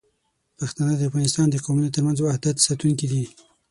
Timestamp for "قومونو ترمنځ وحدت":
1.65-2.55